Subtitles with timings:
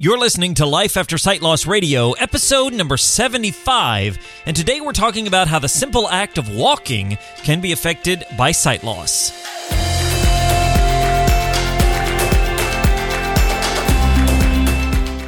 [0.00, 5.26] You're listening to Life After Sight Loss Radio, episode number 75, and today we're talking
[5.26, 9.32] about how the simple act of walking can be affected by sight loss.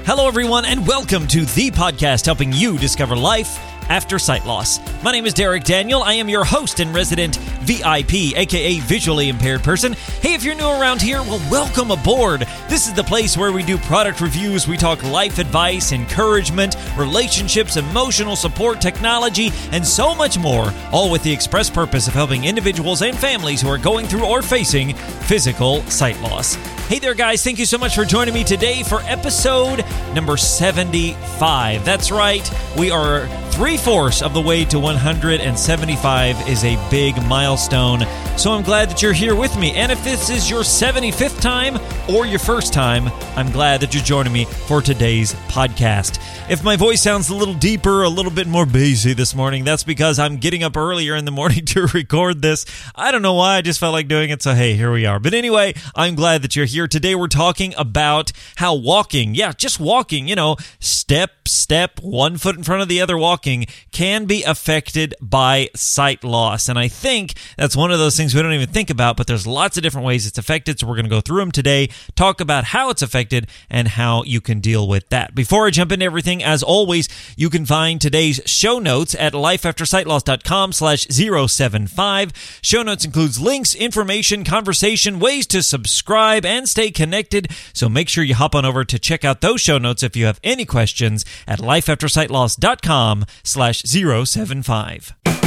[0.07, 3.59] Hello, everyone, and welcome to the podcast helping you discover life
[3.91, 4.81] after sight loss.
[5.03, 6.03] My name is Derek Daniel.
[6.03, 9.93] I am your host and resident VIP, aka visually impaired person.
[10.23, 12.47] Hey, if you're new around here, well, welcome aboard.
[12.69, 17.77] This is the place where we do product reviews, we talk life advice, encouragement, relationships,
[17.77, 23.03] emotional support, technology, and so much more, all with the express purpose of helping individuals
[23.03, 26.57] and families who are going through or facing physical sight loss.
[26.91, 27.45] Hey there, guys.
[27.45, 31.85] Thank you so much for joining me today for episode number 75.
[31.85, 32.53] That's right.
[32.77, 38.01] We are three fourths of the way to 175 is a big milestone.
[38.41, 39.73] So I'm glad that you're here with me.
[39.73, 44.03] And if this is your 75th time or your first time, I'm glad that you're
[44.03, 46.19] joining me for today's podcast.
[46.49, 49.85] If my voice sounds a little deeper, a little bit more bassy this morning, that's
[49.85, 52.65] because I'm getting up earlier in the morning to record this.
[52.95, 54.43] I don't know why, I just felt like doing it.
[54.43, 55.21] So, hey, here we are.
[55.21, 56.89] But anyway, I'm glad that you're here.
[56.89, 62.57] Today, we're talking about how walking, yeah, just walking, you know, step, step, one foot
[62.57, 66.71] in front of the other walking can be affected by sight loss.
[66.71, 69.47] And I think that's one of those things we don't even think about, but there's
[69.47, 70.79] lots of different ways it's affected.
[70.79, 74.23] So we're going to go through them today, talk about how it's affected and how
[74.25, 75.35] you can deal with that.
[75.35, 80.73] Before I jump into everything, as always, you can find today's show notes at lifeaftersightloss.com
[80.73, 82.33] slash 075.
[82.63, 87.51] Show notes includes links, information, conversation, ways to subscribe and stay connected.
[87.73, 90.27] So make sure you hop on over to check out those show notes if you
[90.27, 95.40] have any questions at lifeaftersightloss.com slash 075.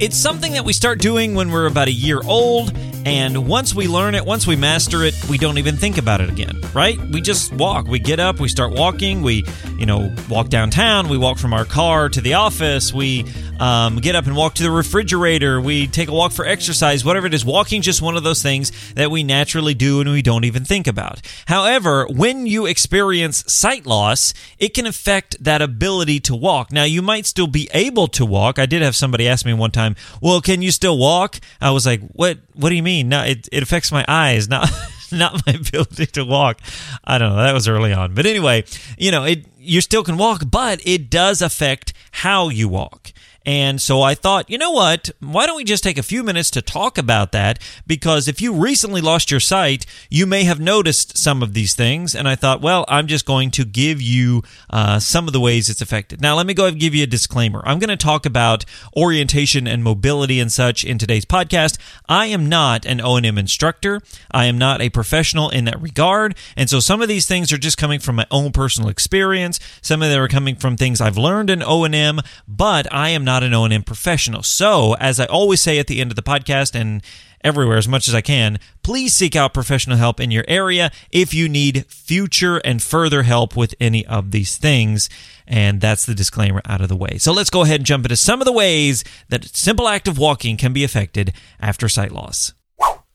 [0.00, 2.72] It's something that we start doing when we're about a year old,
[3.04, 6.30] and once we learn it, once we master it, we don't even think about it
[6.30, 6.96] again, right?
[7.10, 7.88] We just walk.
[7.88, 9.44] We get up, we start walking, we,
[9.76, 13.24] you know, walk downtown, we walk from our car to the office, we
[13.58, 17.26] um, get up and walk to the refrigerator, we take a walk for exercise, whatever
[17.26, 17.44] it is.
[17.44, 20.86] Walking just one of those things that we naturally do and we don't even think
[20.86, 21.20] about.
[21.46, 26.72] However, when you experience sight loss, it can affect that ability to walk.
[26.72, 28.58] Now, you might still be able to walk.
[28.58, 31.86] I did have somebody ask me one time, "Well, can you still walk?" I was
[31.86, 32.38] like, "What?
[32.54, 34.70] What do you mean?" No, it, it affects my eyes, not
[35.12, 36.60] not my ability to walk.
[37.04, 37.42] I don't know.
[37.42, 38.64] That was early on, but anyway,
[38.96, 43.12] you know, it you still can walk, but it does affect how you walk.
[43.48, 45.08] And so I thought, you know what?
[45.20, 47.58] Why don't we just take a few minutes to talk about that?
[47.86, 52.14] Because if you recently lost your sight, you may have noticed some of these things.
[52.14, 55.70] And I thought, well, I'm just going to give you uh, some of the ways
[55.70, 56.20] it's affected.
[56.20, 57.62] Now, let me go and give you a disclaimer.
[57.64, 61.78] I'm going to talk about orientation and mobility and such in today's podcast.
[62.06, 64.02] I am not an O&M instructor.
[64.30, 66.36] I am not a professional in that regard.
[66.54, 69.58] And so some of these things are just coming from my own personal experience.
[69.80, 73.37] Some of them are coming from things I've learned in O&M, but I am not
[73.42, 74.42] an O&M professional.
[74.42, 77.02] So, as I always say at the end of the podcast and
[77.42, 81.32] everywhere as much as I can, please seek out professional help in your area if
[81.32, 85.08] you need future and further help with any of these things.
[85.46, 87.18] And that's the disclaimer out of the way.
[87.18, 90.18] So let's go ahead and jump into some of the ways that simple act of
[90.18, 92.52] walking can be affected after sight loss.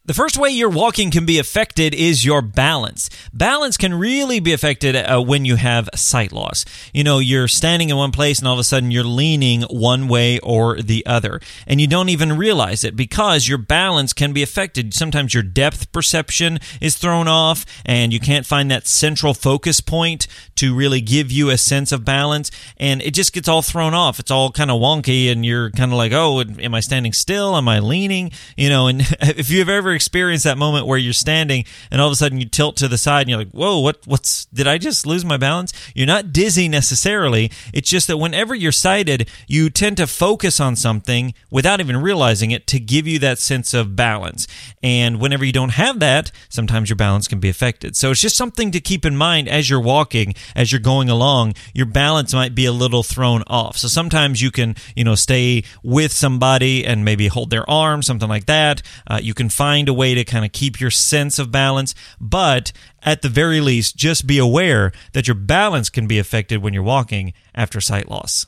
[0.06, 3.10] The first way your walking can be affected is your balance.
[3.32, 6.66] Balance can really be affected uh, when you have sight loss.
[6.94, 10.10] You know, you're standing in one place and all of a sudden you're leaning one
[10.10, 11.40] way or the other.
[11.66, 14.94] And you don't even realize it because your balance can be affected.
[14.94, 20.28] Sometimes your depth perception is thrown off and you can't find that central focus point
[20.56, 22.52] to really give you a sense of balance.
[22.76, 24.20] And it just gets all thrown off.
[24.20, 27.56] It's all kind of wonky and you're kind of like, oh, am I standing still?
[27.56, 28.34] Am I leaning?
[28.58, 32.14] You know, and if you've ever experienced that moment where you're standing and all of
[32.14, 34.78] a sudden you tilt to the side and you're like, whoa, what, what's, did I
[34.78, 35.74] just lose my balance?
[35.96, 37.52] You're not dizzy necessarily.
[37.74, 42.52] It's just that whenever you're sighted, you tend to focus on something without even realizing
[42.52, 44.48] it to give you that sense of balance.
[44.82, 47.96] And whenever you don't have that, sometimes your balance can be affected.
[47.96, 51.54] So it's just something to keep in mind as you're walking, as you're going along,
[51.74, 53.78] your balance might be a little thrown off.
[53.78, 58.30] So sometimes you can, you know, stay with somebody and maybe hold their arm, something
[58.30, 58.82] like that.
[59.08, 62.72] Uh, you can find a way to kind of keep your sense of balance, but
[63.02, 66.84] at the very least, just be aware that your balance can be affected when you're
[66.84, 68.46] walking after sight loss.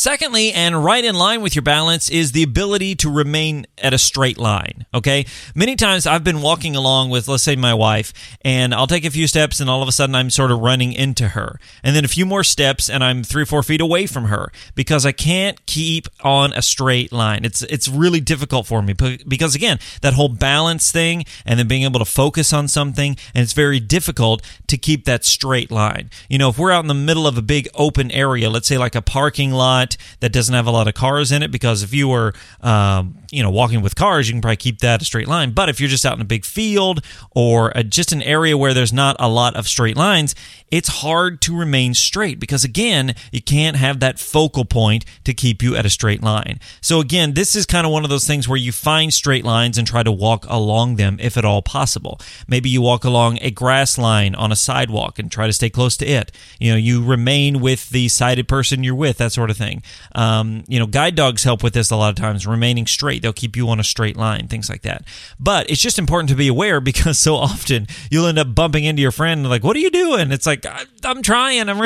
[0.00, 3.98] Secondly, and right in line with your balance, is the ability to remain at a
[3.98, 4.86] straight line.
[4.94, 5.26] Okay.
[5.54, 9.10] Many times I've been walking along with, let's say, my wife, and I'll take a
[9.10, 11.60] few steps, and all of a sudden I'm sort of running into her.
[11.82, 14.50] And then a few more steps, and I'm three or four feet away from her
[14.74, 17.44] because I can't keep on a straight line.
[17.44, 21.82] It's, it's really difficult for me because, again, that whole balance thing and then being
[21.82, 26.08] able to focus on something, and it's very difficult to keep that straight line.
[26.30, 28.78] You know, if we're out in the middle of a big open area, let's say
[28.78, 29.89] like a parking lot,
[30.20, 33.42] that doesn't have a lot of cars in it because if you were um, you
[33.42, 35.52] know walking with cars you can probably keep that a straight line.
[35.52, 38.74] But if you're just out in a big field or a, just an area where
[38.74, 40.34] there's not a lot of straight lines
[40.70, 45.62] it's hard to remain straight because again you can't have that focal point to keep
[45.62, 46.60] you at a straight line.
[46.80, 49.78] So again this is kind of one of those things where you find straight lines
[49.78, 52.20] and try to walk along them if at all possible.
[52.46, 55.96] Maybe you walk along a grass line on a sidewalk and try to stay close
[55.98, 56.32] to it.
[56.58, 59.79] You know you remain with the sighted person you're with that sort of thing
[60.14, 63.22] um, you know guide dogs help with this a lot of times remaining straight.
[63.22, 65.04] They'll keep you on a straight line, things like that.
[65.38, 69.02] But it's just important to be aware because so often you'll end up bumping into
[69.02, 70.66] your friend and like, "What are you doing?" It's like,
[71.04, 71.68] "I'm trying.
[71.68, 71.78] I'm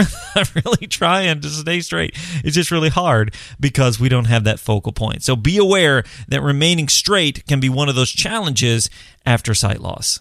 [0.65, 2.15] really trying to stay straight."
[2.45, 5.23] It's just really hard because we don't have that focal point.
[5.23, 8.91] So be aware that remaining straight can be one of those challenges
[9.27, 10.21] after sight loss.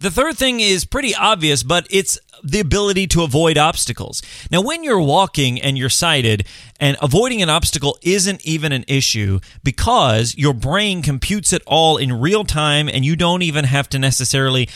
[0.00, 4.22] The third thing is pretty obvious, but it's the ability to avoid obstacles.
[4.50, 6.46] Now, when you're walking and you're sighted,
[6.80, 12.18] and avoiding an obstacle isn't even an issue because your brain computes it all in
[12.18, 14.70] real time and you don't even have to necessarily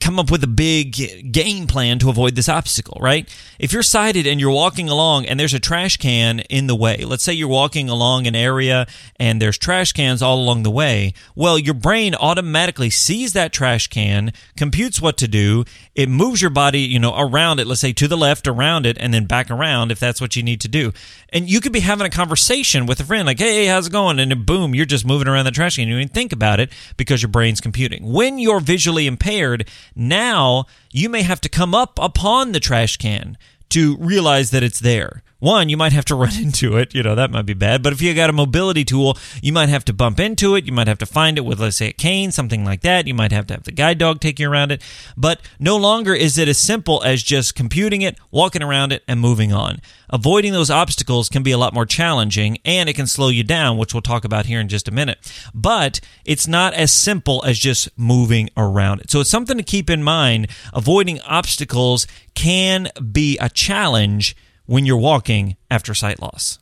[0.00, 3.28] come up with a big game plan to avoid this obstacle, right?
[3.58, 7.04] If you're sighted and you're walking along and there's a trash can in the way,
[7.04, 8.86] let's say you're walking along an area
[9.16, 13.88] and there's trash cans all along the way, well, your brain automatically sees that trash
[13.88, 15.64] can, computes what to do,
[15.94, 18.96] it moves your body, you know, around it, let's say to the left, around it,
[18.98, 20.92] and then back around if that's what you need to do.
[21.28, 24.18] And you could be having a conversation with a friend like, hey, how's it going?
[24.18, 25.88] And then boom, you're just moving around the trash can.
[25.88, 28.12] You didn't think about it because your brain's computing.
[28.12, 33.36] When you're visually impaired, now you may have to come up upon the trash can
[33.70, 35.22] to realize that it's there.
[35.44, 36.94] One, you might have to run into it.
[36.94, 37.82] You know, that might be bad.
[37.82, 40.64] But if you got a mobility tool, you might have to bump into it.
[40.64, 43.06] You might have to find it with, let's say, a cane, something like that.
[43.06, 44.82] You might have to have the guide dog take you around it.
[45.18, 49.20] But no longer is it as simple as just computing it, walking around it, and
[49.20, 49.80] moving on.
[50.08, 53.76] Avoiding those obstacles can be a lot more challenging and it can slow you down,
[53.76, 55.18] which we'll talk about here in just a minute.
[55.52, 59.10] But it's not as simple as just moving around it.
[59.10, 60.48] So it's something to keep in mind.
[60.72, 64.34] Avoiding obstacles can be a challenge
[64.66, 66.58] when you're walking after sight loss.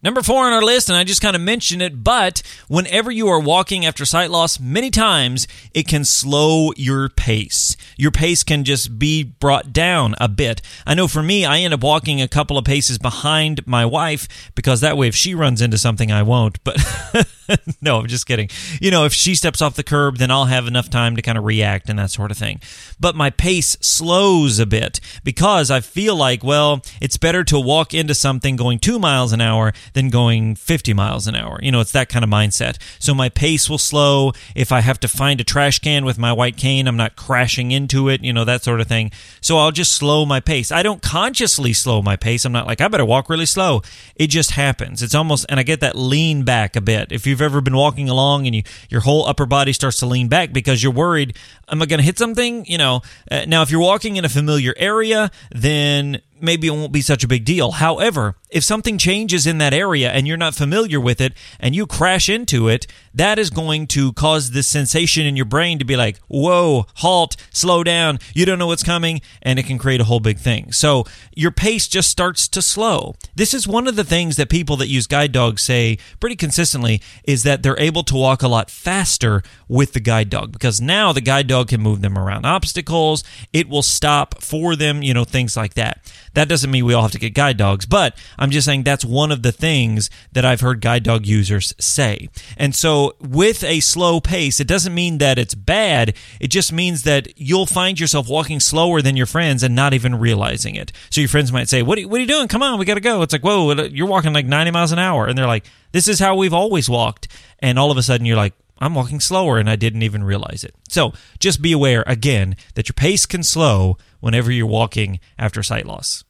[0.00, 3.26] Number four on our list, and I just kind of mentioned it, but whenever you
[3.26, 7.76] are walking after sight loss, many times it can slow your pace.
[7.96, 10.62] Your pace can just be brought down a bit.
[10.86, 14.28] I know for me, I end up walking a couple of paces behind my wife
[14.54, 16.62] because that way if she runs into something, I won't.
[16.62, 16.76] But
[17.80, 18.48] no, I'm just kidding.
[18.80, 21.38] You know, if she steps off the curb, then I'll have enough time to kind
[21.38, 22.60] of react and that sort of thing.
[23.00, 27.94] But my pace slows a bit because I feel like, well, it's better to walk
[27.94, 31.58] into something going two miles an hour than going 50 miles an hour.
[31.62, 32.78] You know, it's that kind of mindset.
[32.98, 34.32] So my pace will slow.
[34.54, 37.70] If I have to find a trash can with my white cane, I'm not crashing
[37.70, 39.10] into it, you know, that sort of thing.
[39.40, 40.70] So I'll just slow my pace.
[40.72, 42.44] I don't consciously slow my pace.
[42.44, 43.82] I'm not like, I better walk really slow.
[44.16, 45.02] It just happens.
[45.02, 47.12] It's almost, and I get that lean back a bit.
[47.12, 50.28] If you've ever been walking along and you, your whole upper body starts to lean
[50.28, 51.36] back because you're worried,
[51.68, 52.64] am I going to hit something?
[52.66, 56.92] You know, uh, now if you're walking in a familiar area, then maybe it won't
[56.92, 57.72] be such a big deal.
[57.72, 61.86] However, if something changes in that area and you're not familiar with it and you
[61.86, 65.96] crash into it, that is going to cause this sensation in your brain to be
[65.96, 70.04] like, whoa, halt, slow down, you don't know what's coming, and it can create a
[70.04, 70.72] whole big thing.
[70.72, 71.04] So
[71.34, 73.14] your pace just starts to slow.
[73.34, 77.02] This is one of the things that people that use guide dogs say pretty consistently
[77.24, 81.12] is that they're able to walk a lot faster with the guide dog because now
[81.12, 85.24] the guide dog can move them around obstacles, it will stop for them, you know,
[85.24, 86.00] things like that.
[86.38, 89.04] That doesn't mean we all have to get guide dogs, but I'm just saying that's
[89.04, 92.28] one of the things that I've heard guide dog users say.
[92.56, 96.14] And so with a slow pace, it doesn't mean that it's bad.
[96.38, 100.14] It just means that you'll find yourself walking slower than your friends and not even
[100.14, 100.92] realizing it.
[101.10, 102.46] So your friends might say, What are, what are you doing?
[102.46, 103.20] Come on, we got to go.
[103.22, 105.26] It's like, Whoa, you're walking like 90 miles an hour.
[105.26, 107.26] And they're like, This is how we've always walked.
[107.58, 110.62] And all of a sudden you're like, I'm walking slower and I didn't even realize
[110.62, 110.76] it.
[110.88, 115.84] So just be aware again that your pace can slow whenever you're walking after sight
[115.84, 116.22] loss.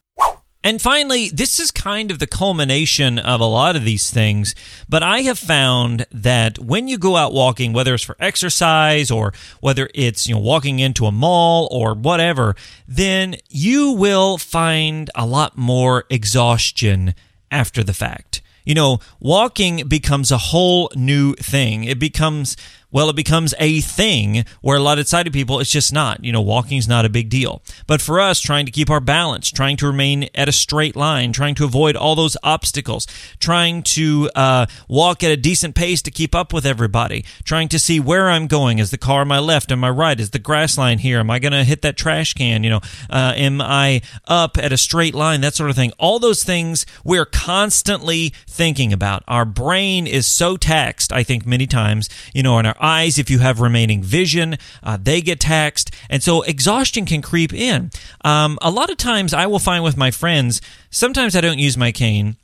[0.65, 4.57] And finally, this is kind of the culmination of a lot of these things,
[4.89, 9.33] but I have found that when you go out walking, whether it's for exercise or
[9.61, 12.57] whether it's, you know, walking into a mall or whatever,
[12.89, 17.15] then you will find a lot more exhaustion
[17.53, 18.43] after the fact.
[18.65, 21.85] You know, walking becomes a whole new thing.
[21.85, 22.57] It becomes
[22.91, 26.25] well, it becomes a thing where a lot of sighted people, it's just not.
[26.25, 27.63] You know, walking's not a big deal.
[27.87, 31.33] But for us, trying to keep our balance, trying to remain at a straight line,
[31.33, 33.07] trying to avoid all those obstacles,
[33.39, 37.79] trying to uh, walk at a decent pace to keep up with everybody, trying to
[37.79, 38.79] see where I'm going.
[38.79, 40.19] Is the car on my left and my right?
[40.19, 41.21] Is the grass line here?
[41.21, 42.65] Am I going to hit that trash can?
[42.65, 42.81] You know,
[43.11, 45.43] uh, am I up at a straight line?
[45.43, 45.93] That sort of thing.
[45.99, 49.25] All those things we're constantly thinking about.
[49.29, 53.31] Our brain is so taxed, I think, many times, you know, in our eyes, if
[53.31, 55.95] you have remaining vision, uh, they get taxed.
[56.09, 57.91] And so exhaustion can creep in.
[58.25, 61.77] Um, a lot of times I will find with my friends, sometimes I don't use
[61.77, 62.37] my cane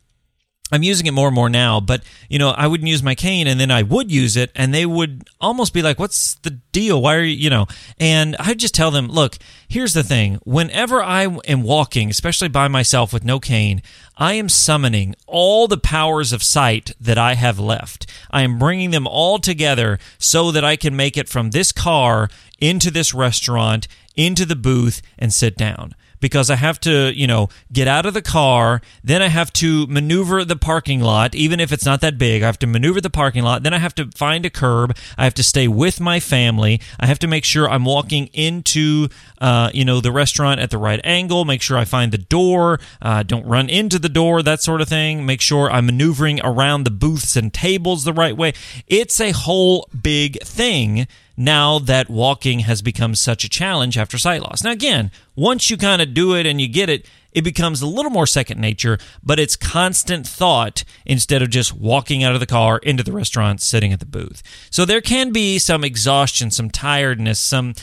[0.73, 3.47] I'm using it more and more now, but you know, I wouldn't use my cane
[3.47, 7.03] and then I would use it and they would almost be like, What's the deal?
[7.03, 7.67] Why are you, you know?
[8.01, 9.37] And I just tell them, Look,
[9.69, 10.39] here's the thing.
[10.45, 13.83] Whenever I am walking, especially by myself with no cane,
[14.17, 18.07] I am summoning all the powers of sight that I have left.
[18.31, 22.31] I am bringing them all together so that I can make it from this car
[22.59, 27.49] into this restaurant, into the booth, and sit down because I have to, you know,
[27.73, 28.81] get out of the car.
[29.03, 32.43] Then I have to maneuver the parking lot, even if it's not that big.
[32.43, 33.63] I have to maneuver the parking lot.
[33.63, 34.97] Then I have to find a curb.
[35.19, 36.81] I have to stay with my family.
[36.99, 39.09] I have to make sure I'm walking into,
[39.41, 41.45] uh, you know, the restaurant at the right angle.
[41.45, 42.81] Make sure I find the door.
[43.01, 45.27] Uh, don't run into the door, that sort of thing.
[45.27, 48.55] Make sure I'm maneuvering around the booths and tables the right way.
[48.87, 54.43] It's a whole big thing now that walking has become such a challenge after sight
[54.43, 54.63] loss.
[54.63, 57.87] Now, again, once you kind of do it and you get it, it becomes a
[57.87, 62.47] little more second nature, but it's constant thought instead of just walking out of the
[62.47, 64.43] car into the restaurant, sitting at the booth.
[64.71, 67.75] So there can be some exhaustion, some tiredness, some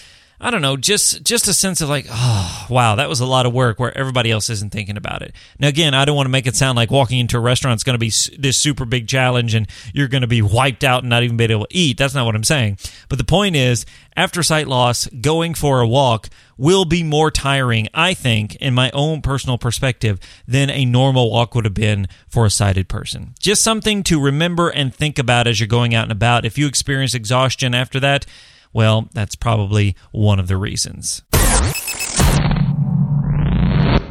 [0.43, 3.45] I don't know, just just a sense of like, oh, wow, that was a lot
[3.45, 5.35] of work where everybody else isn't thinking about it.
[5.59, 7.83] Now, again, I don't want to make it sound like walking into a restaurant is
[7.83, 11.11] going to be this super big challenge and you're going to be wiped out and
[11.11, 11.99] not even be able to eat.
[11.99, 12.79] That's not what I'm saying.
[13.07, 13.85] But the point is,
[14.17, 18.89] after sight loss, going for a walk will be more tiring, I think, in my
[18.95, 23.35] own personal perspective, than a normal walk would have been for a sighted person.
[23.39, 26.45] Just something to remember and think about as you're going out and about.
[26.45, 28.25] If you experience exhaustion after that,
[28.73, 31.21] well, that's probably one of the reasons.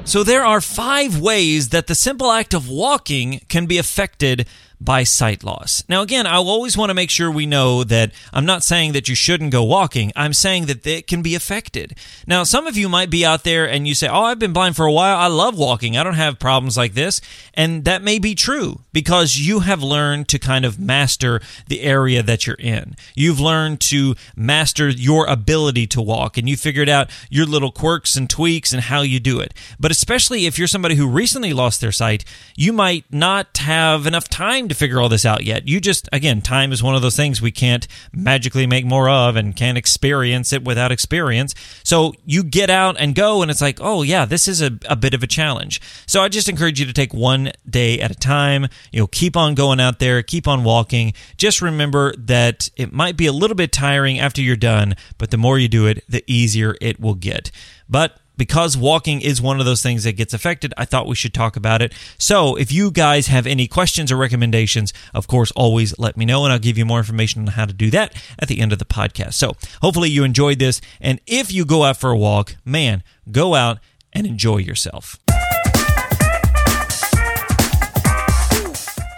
[0.05, 4.49] So, there are five ways that the simple act of walking can be affected
[4.81, 5.85] by sight loss.
[5.89, 9.09] Now, again, I always want to make sure we know that I'm not saying that
[9.09, 10.11] you shouldn't go walking.
[10.17, 11.97] I'm saying that it can be affected.
[12.27, 14.77] Now, some of you might be out there and you say, Oh, I've been blind
[14.77, 15.19] for a while.
[15.19, 15.97] I love walking.
[15.97, 17.21] I don't have problems like this.
[17.53, 22.23] And that may be true because you have learned to kind of master the area
[22.23, 22.97] that you're in.
[23.15, 28.17] You've learned to master your ability to walk and you figured out your little quirks
[28.17, 29.53] and tweaks and how you do it.
[29.79, 32.25] But especially if you're somebody who recently lost their sight,
[32.57, 35.69] you might not have enough time to figure all this out yet.
[35.69, 39.37] You just, again, time is one of those things we can't magically make more of
[39.37, 41.55] and can't experience it without experience.
[41.85, 44.97] So you get out and go, and it's like, oh, yeah, this is a, a
[44.97, 45.81] bit of a challenge.
[46.07, 48.69] So I just encourage you to take one day at a time.
[48.93, 51.13] You know, keep on going out there, keep on walking.
[51.37, 55.37] Just remember that it might be a little bit tiring after you're done, but the
[55.37, 57.51] more you do it, the easier it will get.
[57.89, 61.35] But because walking is one of those things that gets affected, I thought we should
[61.35, 61.93] talk about it.
[62.17, 66.43] So, if you guys have any questions or recommendations, of course, always let me know
[66.45, 68.79] and I'll give you more information on how to do that at the end of
[68.79, 69.35] the podcast.
[69.35, 70.81] So, hopefully, you enjoyed this.
[71.03, 73.79] And if you go out for a walk, man, go out
[74.15, 75.19] and enjoy yourself.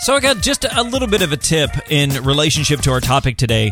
[0.01, 3.37] So, I got just a little bit of a tip in relationship to our topic
[3.37, 3.71] today.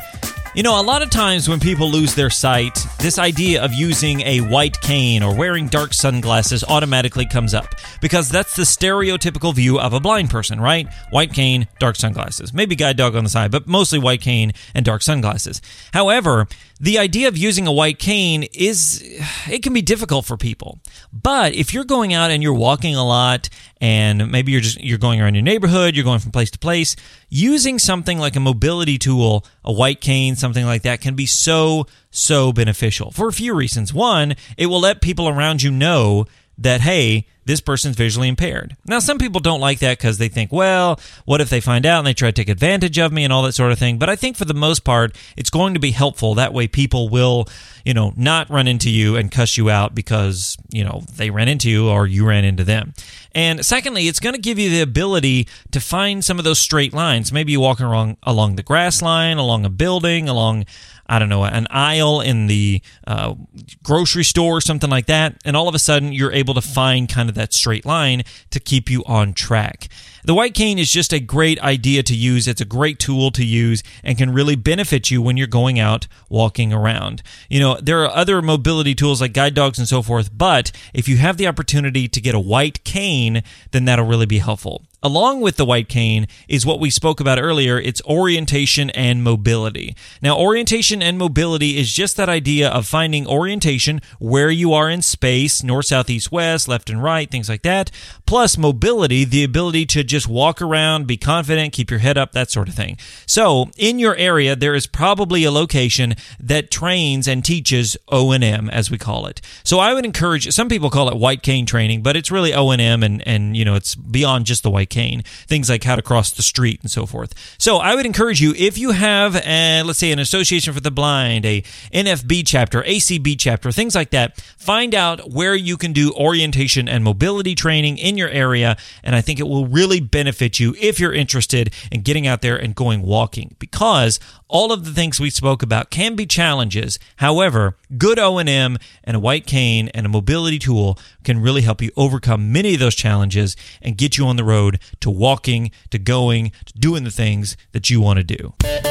[0.52, 4.22] You know, a lot of times when people lose their sight, this idea of using
[4.22, 9.78] a white cane or wearing dark sunglasses automatically comes up because that's the stereotypical view
[9.78, 10.92] of a blind person, right?
[11.10, 12.52] White cane, dark sunglasses.
[12.52, 15.62] Maybe guide dog on the side, but mostly white cane and dark sunglasses.
[15.92, 16.48] However,
[16.80, 19.04] the idea of using a white cane is
[19.48, 20.80] it can be difficult for people.
[21.12, 23.50] But if you're going out and you're walking a lot
[23.82, 26.96] and maybe you're just you're going around your neighborhood, you're going from place to place,
[27.28, 31.86] using something like a mobility tool, a white cane, something like that can be so
[32.10, 33.94] so beneficial for a few reasons.
[33.94, 36.26] One, it will let people around you know
[36.58, 38.76] that hey, this person's visually impaired.
[38.86, 41.98] Now, some people don't like that because they think, well, what if they find out
[41.98, 43.98] and they try to take advantage of me and all that sort of thing?
[43.98, 46.34] But I think for the most part, it's going to be helpful.
[46.34, 47.48] That way, people will,
[47.84, 51.48] you know, not run into you and cuss you out because, you know, they ran
[51.48, 52.92] into you or you ran into them.
[53.32, 56.92] And secondly, it's going to give you the ability to find some of those straight
[56.92, 57.32] lines.
[57.32, 60.66] Maybe you're walking along, along the grass line, along a building, along
[61.10, 63.34] I don't know, an aisle in the uh,
[63.82, 65.42] grocery store or something like that.
[65.44, 68.60] And all of a sudden, you're able to find kind of that straight line to
[68.60, 69.88] keep you on track.
[70.24, 72.46] The white cane is just a great idea to use.
[72.46, 76.06] It's a great tool to use and can really benefit you when you're going out
[76.28, 77.22] walking around.
[77.48, 81.08] You know, there are other mobility tools like guide dogs and so forth, but if
[81.08, 84.82] you have the opportunity to get a white cane, then that'll really be helpful.
[85.02, 87.78] Along with the white cane is what we spoke about earlier.
[87.80, 89.96] It's orientation and mobility.
[90.20, 95.00] Now, orientation and mobility is just that idea of finding orientation where you are in
[95.00, 97.90] space, north, south, east, west, left and right, things like that.
[98.26, 102.50] Plus mobility, the ability to just walk around, be confident, keep your head up, that
[102.50, 102.98] sort of thing.
[103.24, 108.90] So, in your area, there is probably a location that trains and teaches O&M, as
[108.90, 109.40] we call it.
[109.64, 113.02] So, I would encourage, some people call it white cane training, but it's really O&M
[113.02, 116.30] and, and, you know, it's beyond just the white cane, things like how to cross
[116.30, 117.34] the street and so forth.
[117.58, 120.90] So I would encourage you, if you have, a, let's say, an association for the
[120.90, 126.12] blind, a NFB chapter, ACB chapter, things like that, find out where you can do
[126.12, 128.76] orientation and mobility training in your area.
[129.02, 132.56] And I think it will really benefit you if you're interested in getting out there
[132.56, 134.18] and going walking because
[134.50, 136.98] all of the things we spoke about can be challenges.
[137.16, 141.92] However, good O&M and a white cane and a mobility tool can really help you
[141.96, 146.52] overcome many of those challenges and get you on the road to walking, to going,
[146.66, 148.89] to doing the things that you want to do.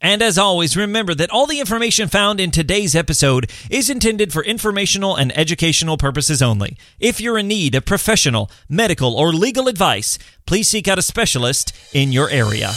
[0.01, 4.43] And as always, remember that all the information found in today's episode is intended for
[4.43, 6.75] informational and educational purposes only.
[6.99, 11.75] If you're in need of professional, medical, or legal advice, please seek out a specialist
[11.93, 12.71] in your area.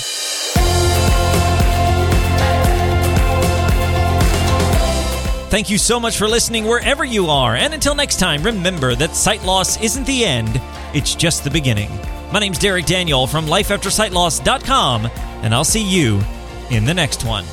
[5.48, 7.54] Thank you so much for listening wherever you are.
[7.54, 10.60] And until next time, remember that sight loss isn't the end,
[10.92, 11.90] it's just the beginning.
[12.32, 15.06] My name's Derek Daniel from lifeaftersightloss.com,
[15.42, 16.20] and I'll see you
[16.70, 17.44] in the next one.